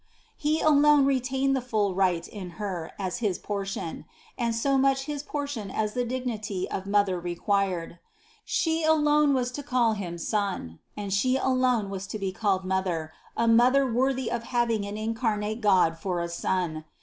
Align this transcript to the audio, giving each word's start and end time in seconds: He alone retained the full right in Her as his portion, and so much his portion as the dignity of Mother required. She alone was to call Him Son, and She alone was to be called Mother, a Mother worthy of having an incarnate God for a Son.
He 0.35 0.61
alone 0.61 1.05
retained 1.05 1.55
the 1.55 1.61
full 1.61 1.93
right 1.93 2.27
in 2.27 2.49
Her 2.57 2.91
as 2.97 3.19
his 3.19 3.37
portion, 3.37 4.05
and 4.35 4.55
so 4.55 4.75
much 4.75 5.03
his 5.03 5.21
portion 5.21 5.69
as 5.69 5.93
the 5.93 6.03
dignity 6.03 6.67
of 6.71 6.87
Mother 6.87 7.19
required. 7.19 7.99
She 8.43 8.83
alone 8.83 9.35
was 9.35 9.51
to 9.51 9.61
call 9.61 9.93
Him 9.93 10.17
Son, 10.17 10.79
and 10.97 11.13
She 11.13 11.37
alone 11.37 11.91
was 11.91 12.07
to 12.07 12.17
be 12.17 12.31
called 12.31 12.65
Mother, 12.65 13.13
a 13.37 13.47
Mother 13.47 13.85
worthy 13.85 14.31
of 14.31 14.45
having 14.45 14.87
an 14.87 14.97
incarnate 14.97 15.61
God 15.61 15.99
for 15.99 16.19
a 16.19 16.29
Son. 16.29 16.83